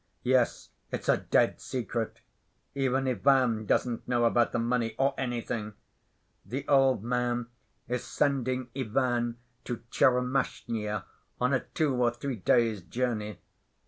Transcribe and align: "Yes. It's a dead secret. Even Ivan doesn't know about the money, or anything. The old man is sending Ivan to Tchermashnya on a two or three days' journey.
"Yes. 0.23 0.69
It's 0.89 1.07
a 1.09 1.17
dead 1.17 1.61
secret. 1.61 2.21
Even 2.73 3.07
Ivan 3.07 3.67
doesn't 3.67 4.07
know 4.07 4.25
about 4.25 4.51
the 4.51 4.57
money, 4.57 4.95
or 4.97 5.13
anything. 5.15 5.73
The 6.43 6.67
old 6.67 7.03
man 7.03 7.49
is 7.87 8.03
sending 8.03 8.69
Ivan 8.75 9.37
to 9.65 9.83
Tchermashnya 9.91 11.03
on 11.39 11.53
a 11.53 11.59
two 11.59 11.93
or 11.93 12.09
three 12.09 12.37
days' 12.37 12.81
journey. 12.81 13.41